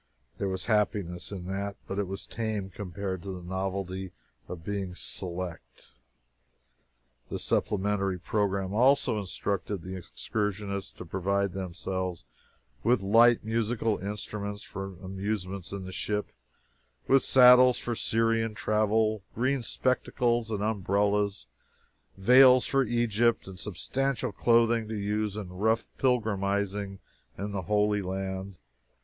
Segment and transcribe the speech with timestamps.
[0.39, 4.09] There was happiness in that but it was tame compared to the novelty
[4.47, 5.91] of being "select."
[7.29, 12.25] This supplementary program also instructed the excursionists to provide themselves
[12.83, 16.31] with light musical instruments for amusement in the ship,
[17.07, 21.45] with saddles for Syrian travel, green spectacles and umbrellas,
[22.17, 26.97] veils for Egypt, and substantial clothing to use in rough pilgrimizing
[27.37, 28.55] in the Holy Land.